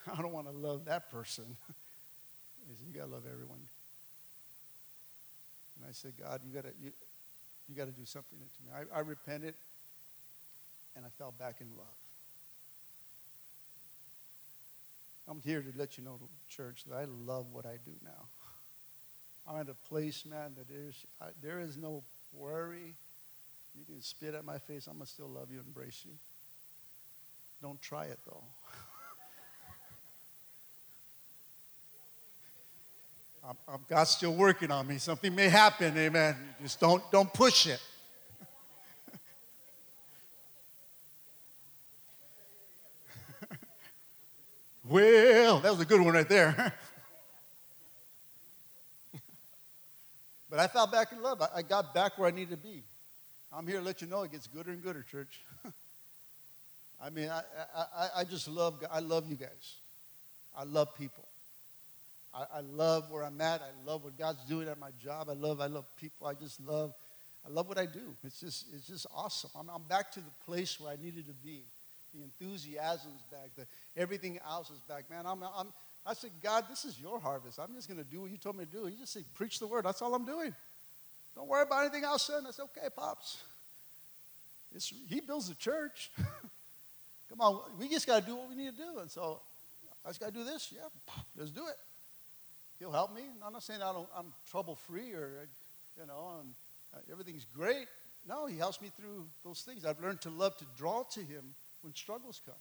[0.12, 1.45] I don't want to love that person.
[2.87, 3.61] you got to love everyone.
[5.77, 6.93] And I said, God, you got to you,
[7.69, 8.87] you got to do something to me.
[8.95, 9.55] I, I repented,
[10.97, 11.87] and I fell back in love.
[15.29, 18.27] I'm here to let you know, church, that I love what I do now.
[19.49, 22.95] I'm at a place, man, that there's, I, there is no worry.
[23.79, 24.87] You can spit at my face.
[24.88, 26.12] I'm going to still love you and embrace you.
[27.62, 28.43] Don't try it, though.
[33.49, 34.99] I'm, I'm, God's still working on me.
[34.99, 36.37] Something may happen, amen.
[36.63, 37.81] Just don't, don't push it.
[44.85, 46.55] Well, that was a good one right there.
[50.51, 51.41] but I fell back in love.
[51.41, 52.83] I, I got back where I needed to be.
[53.53, 55.41] I'm here to let you know it gets gooder and gooder, church.
[57.01, 57.43] I mean, I,
[57.77, 59.77] I, I just love, I love you guys.
[60.57, 61.29] I love people.
[62.35, 63.61] I, I love where I'm at.
[63.61, 65.29] I love what God's doing at my job.
[65.29, 66.27] I love, I love people.
[66.27, 66.95] I just love,
[67.47, 68.16] I love what I do.
[68.25, 69.51] It's just, it's just awesome.
[69.59, 71.62] I'm, I'm back to the place where I needed to be
[72.14, 73.66] the enthusiasm's back, the
[74.01, 75.09] everything else is back.
[75.11, 75.68] Man, I'm, I'm,
[76.05, 77.59] I said, God, this is your harvest.
[77.59, 78.88] I'm just going to do what you told me to do.
[78.88, 79.85] You just say, preach the word.
[79.85, 80.55] That's all I'm doing.
[81.35, 82.45] Don't worry about anything else, son.
[82.47, 83.42] I said, okay, pops.
[84.75, 86.11] It's, he builds the church.
[87.29, 88.99] Come on, we just got to do what we need to do.
[89.01, 89.40] And so
[90.05, 90.73] I just got to do this.
[90.75, 90.83] Yeah,
[91.37, 91.77] let's do it.
[92.83, 93.23] He'll help me.
[93.47, 95.47] I'm not saying I don't, I'm trouble free or,
[95.97, 96.53] you know, and
[96.92, 97.87] uh, everything's great.
[98.29, 99.85] No, he helps me through those things.
[99.85, 101.45] I've learned to love to draw to him
[101.83, 102.57] when struggles come.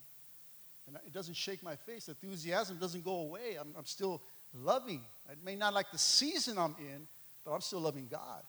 [0.85, 2.07] And it doesn't shake my face.
[2.07, 3.57] Enthusiasm doesn't go away.
[3.59, 4.21] I'm, I'm still
[4.63, 5.01] loving.
[5.27, 7.07] I may not like the season I'm in,
[7.43, 8.43] but I'm still loving God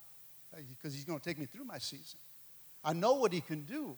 [0.68, 2.18] because He's going to take me through my season.
[2.85, 3.96] I know what He can do.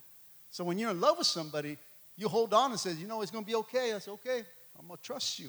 [0.53, 1.77] So when you're in love with somebody,
[2.17, 3.95] you hold on and say, you know, it's going to be okay.
[3.95, 4.45] I say, okay,
[4.79, 5.49] I'm going to trust you.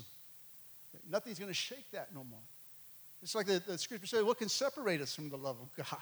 [1.10, 2.40] Nothing's going to shake that no more.
[3.22, 6.00] It's like the, the scripture says, what can separate us from the love of God?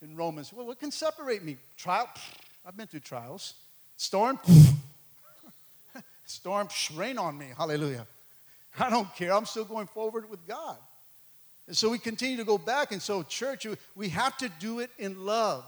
[0.00, 1.56] In Romans, well, what can separate me?
[1.76, 2.08] Trial?
[2.64, 3.54] I've been through trials.
[3.96, 4.38] Storm,
[6.24, 7.46] storm, rain on me.
[7.56, 8.06] Hallelujah.
[8.78, 9.32] I don't care.
[9.32, 10.76] I'm still going forward with God.
[11.66, 12.92] And so we continue to go back.
[12.92, 15.64] And so, church, we have to do it in love.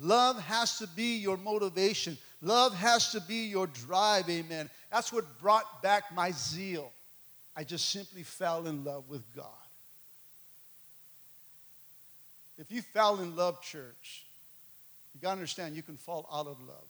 [0.00, 2.16] Love has to be your motivation.
[2.40, 4.70] Love has to be your drive, amen.
[4.90, 6.90] That's what brought back my zeal.
[7.56, 9.46] I just simply fell in love with God.
[12.58, 14.24] If you fell in love, church,
[15.14, 16.88] you got to understand you can fall out of love.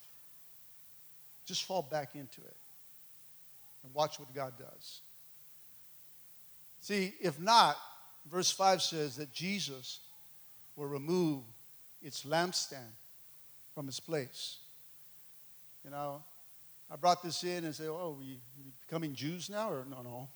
[1.47, 2.57] Just fall back into it
[3.83, 5.01] and watch what God does.
[6.81, 7.77] See, if not,
[8.31, 10.01] verse 5 says that Jesus
[10.77, 11.43] will remove
[12.03, 12.93] its lampstand
[13.75, 14.59] from its place.
[15.85, 16.23] You know,
[16.93, 19.71] I brought this in and say, oh, we, we becoming Jews now?
[19.71, 20.29] Or no, no.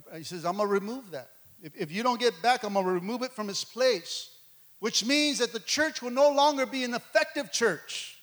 [0.16, 1.28] he says, I'm going to remove that.
[1.62, 4.30] If, if you don't get back, I'm going to remove it from its place,
[4.78, 8.18] which means that the church will no longer be an effective church.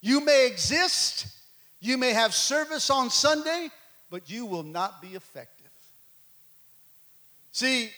[0.00, 1.26] You may exist,
[1.78, 3.68] you may have service on Sunday,
[4.10, 5.66] but you will not be effective.
[7.52, 7.90] See,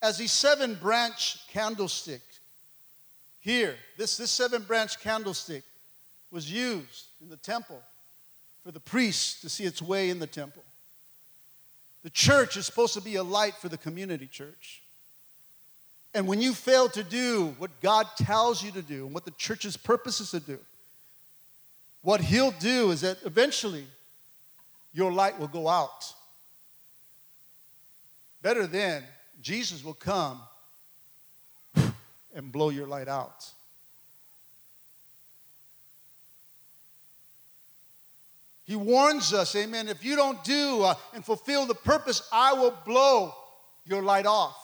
[0.00, 2.22] as these seven branch candlestick
[3.40, 5.64] here, this, this seven branch candlestick
[6.30, 7.82] was used in the temple
[8.64, 10.62] for the priests to see its way in the temple.
[12.02, 14.82] The church is supposed to be a light for the community church.
[16.14, 19.30] And when you fail to do what God tells you to do and what the
[19.32, 20.58] church's purpose is to do,
[22.02, 23.86] what He'll do is that eventually
[24.92, 26.12] your light will go out.
[28.42, 29.04] Better then,
[29.42, 30.40] Jesus will come
[32.34, 33.50] and blow your light out.
[38.68, 42.76] He warns us, amen, if you don't do uh, and fulfill the purpose, I will
[42.84, 43.32] blow
[43.86, 44.58] your light off.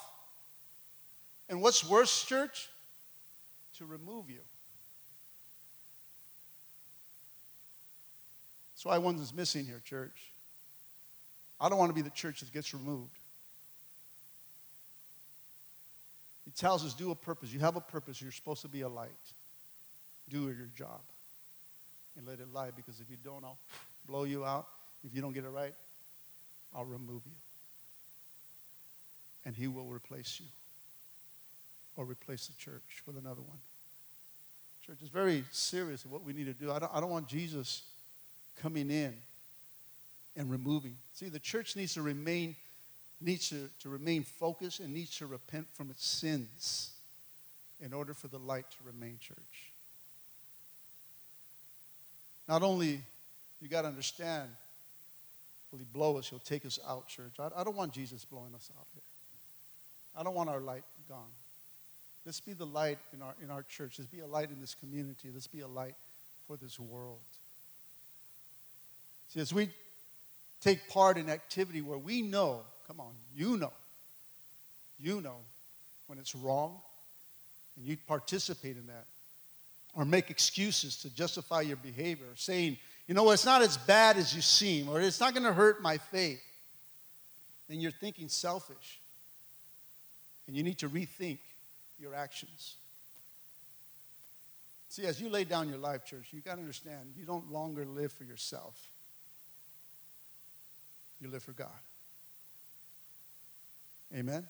[1.49, 2.69] And what's worse, church?
[3.79, 4.41] To remove you.
[8.75, 10.33] That's why one is missing here, church.
[11.59, 13.17] I don't want to be the church that gets removed.
[16.45, 17.55] He tells us, do a purpose.
[17.55, 18.21] You have a purpose.
[18.21, 19.09] You're supposed to be a light.
[20.29, 21.01] Do your job
[22.19, 23.57] and let it lie because if you don't, I'll
[24.07, 24.67] blow you out.
[25.05, 25.75] If you don't get it right,
[26.75, 27.33] I'll remove you.
[29.45, 30.47] And he will replace you
[31.97, 33.59] or replace the church with another one.
[34.87, 36.71] Church is very serious of what we need to do.
[36.71, 37.83] I don't, I don't want Jesus
[38.61, 39.15] coming in
[40.37, 40.97] and removing.
[41.15, 42.57] See, the church needs to remain
[43.21, 46.91] needs to, to remain focused and needs to repent from its sins
[47.81, 49.71] in order for the light to remain church.
[52.49, 53.01] Not only
[53.65, 54.51] you got to understand,
[55.73, 56.29] will he blow us?
[56.29, 57.33] He'll take us out, church.
[57.41, 59.03] I, I don't want Jesus blowing us out here.
[60.15, 61.31] I don't want our light gone.
[62.27, 63.99] Let's be the light in our, in our church.
[63.99, 65.31] Let's be a light in this community.
[65.33, 65.95] Let's be a light
[66.47, 67.19] for this world.
[69.31, 69.71] See, as we
[70.61, 73.73] take part in activity where we know, come on, you know,
[75.01, 75.37] you know
[76.07, 76.77] when it's wrong,
[77.77, 79.07] and you participate in that,
[79.95, 84.35] or make excuses to justify your behavior, saying, you know, it's not as bad as
[84.35, 86.43] you seem, or it's not going to hurt my faith,
[87.69, 89.01] then you're thinking selfish.
[90.47, 91.39] And you need to rethink
[91.99, 92.75] your actions.
[94.91, 97.85] See, as you lay down your life, church, you got to understand you don't longer
[97.85, 98.75] live for yourself,
[101.21, 101.69] you live for God.
[104.15, 104.47] Amen?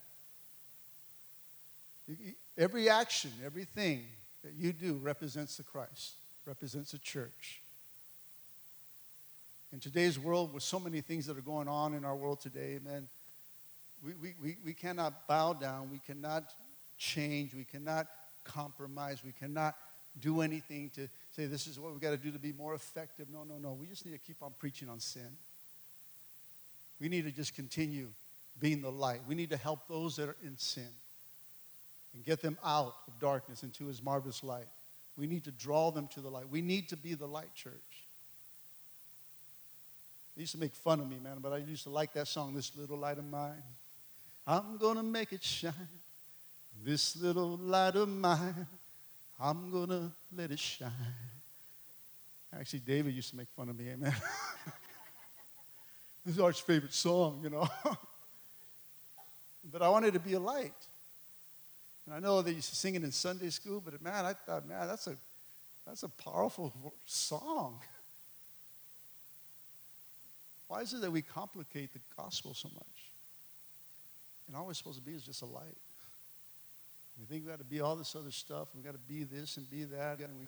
[2.58, 4.04] Every action, everything
[4.42, 6.12] that you do represents the Christ,
[6.44, 7.62] represents the church.
[9.74, 12.78] In today's world, with so many things that are going on in our world today,
[12.84, 13.08] man,
[14.06, 15.90] we, we, we, we cannot bow down.
[15.90, 16.44] We cannot
[16.96, 17.52] change.
[17.54, 18.06] We cannot
[18.44, 19.22] compromise.
[19.26, 19.74] We cannot
[20.20, 23.26] do anything to say this is what we've got to do to be more effective.
[23.32, 23.72] No, no, no.
[23.72, 25.26] We just need to keep on preaching on sin.
[27.00, 28.06] We need to just continue
[28.60, 29.22] being the light.
[29.26, 30.86] We need to help those that are in sin
[32.14, 34.68] and get them out of darkness into his marvelous light.
[35.18, 36.48] We need to draw them to the light.
[36.48, 37.72] We need to be the light church.
[40.36, 42.54] They used to make fun of me, man, but I used to like that song,
[42.54, 43.62] This Little Light of Mine.
[44.46, 45.72] I'm going to make it shine.
[46.82, 48.66] This little light of mine,
[49.40, 50.90] I'm going to let it shine.
[52.52, 54.12] Actually, David used to make fun of me, amen.
[56.26, 57.66] this is our favorite song, you know.
[59.72, 60.72] but I wanted to be a light.
[62.06, 64.68] And I know they used to sing it in Sunday school, but man, I thought,
[64.68, 65.16] man, that's a,
[65.86, 66.72] that's a powerful
[67.06, 67.78] song.
[70.68, 72.84] Why is it that we complicate the gospel so much?
[74.46, 75.76] And all we're supposed to be is just a light.
[77.18, 78.68] We think we got to be all this other stuff.
[78.74, 80.18] We got to be this and be that.
[80.18, 80.46] And we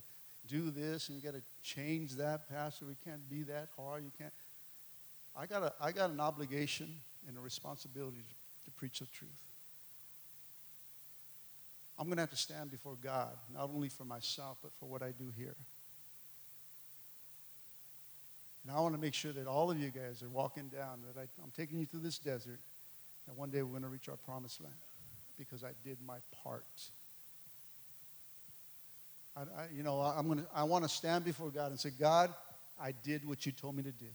[0.49, 2.87] do this and we got to change that, Pastor.
[2.87, 4.05] We can't be that hard.
[4.05, 4.33] You can't.
[5.39, 6.89] I got, a, I got an obligation
[7.29, 9.31] and a responsibility to, to preach the truth.
[11.99, 15.03] I'm going to have to stand before God, not only for myself, but for what
[15.03, 15.55] I do here.
[18.67, 21.21] And I want to make sure that all of you guys are walking down, that
[21.21, 22.59] I, I'm taking you through this desert,
[23.29, 24.75] and one day we're going to reach our promised land
[25.39, 26.65] because I did my part.
[29.37, 32.35] I, I, you know, I'm gonna, I want to stand before God and say, God,
[32.81, 34.07] I did what you told me to do.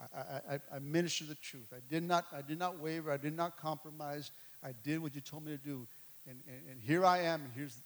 [0.00, 1.72] I, I, I ministered the truth.
[1.72, 3.12] I did, not, I did not waver.
[3.12, 4.32] I did not compromise.
[4.64, 5.86] I did what you told me to do.
[6.28, 7.76] And, and, and here I am, and here's,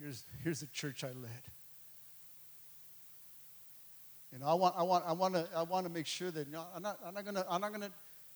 [0.00, 1.42] here's, here's the church I led.
[4.32, 6.46] You know, I want, I want, I want to, I want to make sure that
[6.46, 7.90] you know, I'm not, I'm not gonna, I'm not gonna.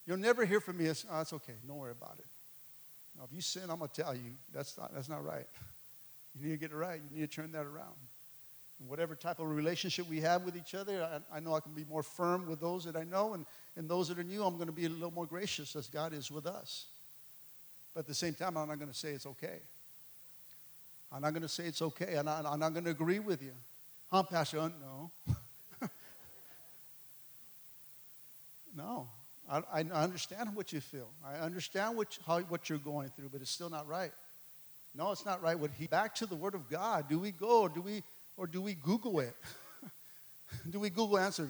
[0.07, 0.87] You'll never hear from me.
[0.87, 1.55] As, oh, it's okay.
[1.67, 2.27] Don't worry about it.
[3.17, 5.47] Now, if you sin, I'm gonna tell you that's not, that's not right.
[6.37, 7.01] You need to get it right.
[7.13, 7.95] You need to turn that around.
[8.81, 11.73] And whatever type of relationship we have with each other, I, I know I can
[11.73, 14.57] be more firm with those that I know, and, and those that are new, I'm
[14.57, 16.87] going to be a little more gracious as God is with us.
[17.95, 19.61] But at the same time, I'm not going to say it's okay.
[21.13, 22.17] I'm not going to say it's okay.
[22.17, 23.53] I'm not, I'm not going to agree with you.
[24.11, 24.57] Huh, Pastor?
[24.57, 25.11] No.
[28.77, 29.09] no.
[29.49, 31.09] I, I understand what you feel.
[31.25, 34.13] I understand what, how, what you're going through, but it's still not right.
[34.95, 35.59] No, it's not right.
[35.59, 37.09] What he back to the Word of God.
[37.09, 38.03] Do we go or do we
[38.37, 39.37] or do we Google it?
[40.71, 41.49] do we Google answer?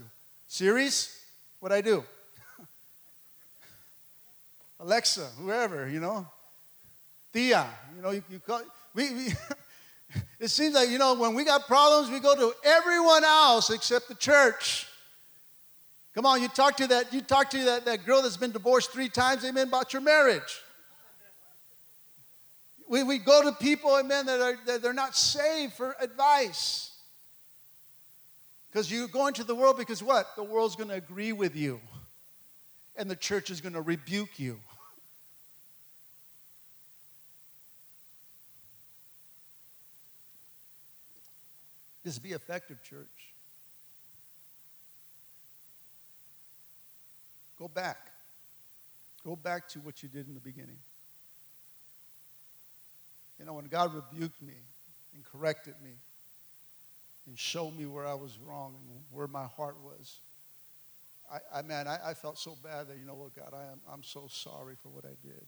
[0.49, 1.21] Series?
[1.61, 2.05] What I do?
[4.81, 6.27] Alexa, whoever, you know.
[7.33, 7.67] Thea,
[7.97, 8.63] you know, you, you call
[8.95, 9.27] we, we
[10.41, 14.09] it seems like, you know, when we got problems, we go to everyone else except
[14.09, 14.87] the church.
[16.15, 18.93] Come on, you talk to that, you talk to that, that girl that's been divorced
[18.93, 20.61] three times, amen, about your marriage.
[22.89, 26.93] We, we go to people, amen, that, are, that they're not saved for advice.
[28.71, 30.37] Because you go into the world because what?
[30.37, 31.81] The world's going to agree with you,
[32.97, 34.61] and the church is going to rebuke you.
[42.05, 43.34] Just be effective, church.
[47.65, 47.97] Go back.
[49.25, 50.77] Go back to what you did in the beginning.
[53.39, 54.53] You know, when God rebuked me
[55.15, 55.93] and corrected me
[57.27, 60.19] and showed me where I was wrong and where my heart was,
[61.33, 63.81] I, I man, I, I felt so bad that, you know what, God, I am,
[63.91, 65.47] I'm so sorry for what I did.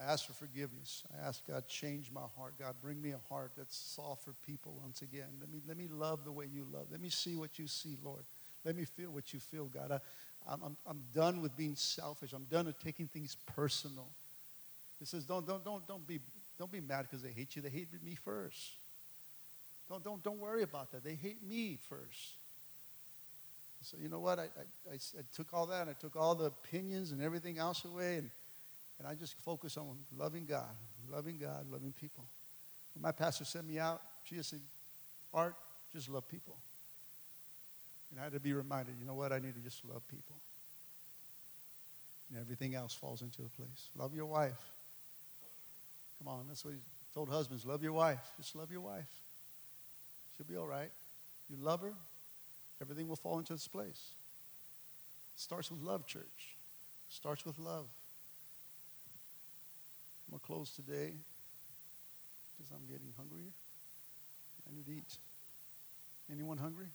[0.00, 1.02] I asked for forgiveness.
[1.12, 2.54] I asked God, change my heart.
[2.58, 5.28] God, bring me a heart that's soft for people once again.
[5.40, 6.86] Let me, let me love the way you love.
[6.90, 8.24] Let me see what you see, Lord.
[8.64, 9.92] Let me feel what you feel, God.
[9.92, 10.00] I,
[10.48, 12.32] I'm, I'm I'm done with being selfish.
[12.32, 14.06] I'm done with taking things personal.
[14.98, 16.20] He says, don't, don't, don't, don't, be,
[16.58, 17.62] don't be mad because they hate you.
[17.62, 18.72] They hate me first.
[19.88, 21.04] Don't, don't, don't worry about that.
[21.04, 22.36] They hate me first.
[23.82, 24.38] So you know what?
[24.38, 24.44] I,
[24.90, 28.16] I, I, took all that and I took all the opinions and everything else away
[28.16, 28.30] and,
[28.98, 30.74] and I just focused on loving God,
[31.12, 32.24] loving God, loving people.
[32.94, 34.60] When my pastor sent me out, she just said,
[35.34, 35.54] Art,
[35.92, 36.56] just love people.
[38.14, 39.32] And I had to be reminded, you know what?
[39.32, 40.36] I need to just love people.
[42.30, 43.88] And everything else falls into a place.
[43.96, 44.60] Love your wife.
[46.18, 46.80] Come on, that's what he
[47.12, 48.20] told husbands love your wife.
[48.36, 49.10] Just love your wife.
[50.36, 50.90] She'll be all right.
[51.50, 51.92] You love her,
[52.80, 54.12] everything will fall into its place.
[55.34, 56.54] Starts with love, church.
[57.08, 57.86] Starts with love.
[60.28, 61.14] I'm going to close today
[62.56, 63.50] because I'm getting hungrier.
[64.70, 65.18] I need to eat.
[66.30, 66.86] Anyone hungry?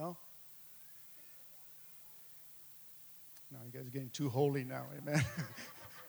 [0.00, 0.16] No?
[3.52, 5.22] No, you guys are getting too holy now, amen.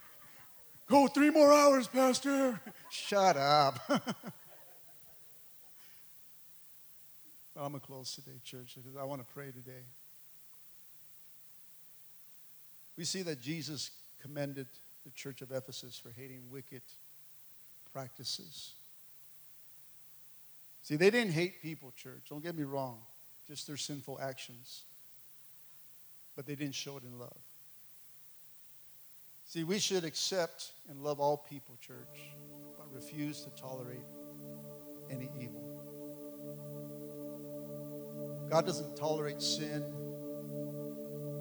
[0.88, 2.60] Go three more hours, Pastor.
[2.90, 3.80] Shut up.
[3.90, 4.00] I'm
[7.70, 9.84] going to close today, church, because I want to pray today.
[12.98, 14.68] We see that Jesus commended
[15.04, 16.84] the church of Ephesus for hating wicked
[17.92, 18.72] practices.
[20.84, 22.22] See, they didn't hate people, church.
[22.30, 23.00] Don't get me wrong,
[23.48, 24.84] just their sinful actions.
[26.36, 27.38] But they didn't show it in love.
[29.46, 32.32] See, we should accept and love all people, church,
[32.78, 34.00] but refuse to tolerate
[35.10, 35.62] any evil.
[38.50, 39.84] God doesn't tolerate sin.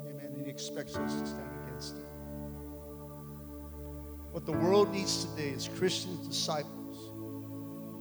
[0.09, 0.27] Amen.
[0.35, 2.03] And He expects us to stand against it.
[4.33, 7.11] What the world needs today is Christian disciples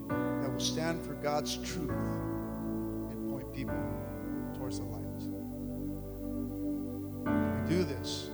[0.09, 1.91] that will stand for God's truth
[3.59, 3.75] people
[4.57, 5.03] towards the light.
[7.25, 8.29] We do this,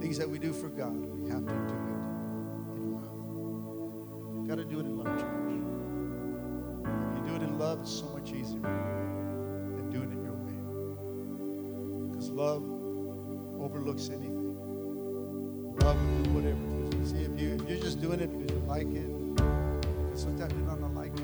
[0.00, 1.88] things that we do for God, we have to do it
[2.76, 4.46] in love.
[4.46, 5.26] Got to do it in love, church.
[7.10, 10.54] If you do it in love, it's so much easier than doing it your way.
[12.10, 12.62] Because love
[13.60, 14.54] overlooks anything.
[15.80, 16.72] Love will do whatever
[17.04, 19.10] See, if, you, if you're just doing it because you like it,
[20.16, 21.21] sometimes you're not gonna like it.